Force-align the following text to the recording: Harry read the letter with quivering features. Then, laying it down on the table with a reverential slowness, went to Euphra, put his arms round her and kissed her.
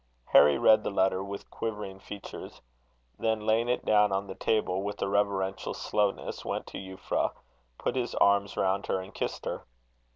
Harry 0.31 0.57
read 0.57 0.83
the 0.83 0.89
letter 0.89 1.23
with 1.23 1.51
quivering 1.51 1.99
features. 1.99 2.63
Then, 3.19 3.45
laying 3.45 3.69
it 3.69 3.85
down 3.85 4.11
on 4.11 4.25
the 4.25 4.33
table 4.33 4.81
with 4.81 4.99
a 5.03 5.07
reverential 5.07 5.75
slowness, 5.75 6.43
went 6.43 6.65
to 6.69 6.79
Euphra, 6.79 7.33
put 7.77 7.95
his 7.95 8.15
arms 8.15 8.57
round 8.57 8.87
her 8.87 8.99
and 8.99 9.13
kissed 9.13 9.45
her. 9.45 9.61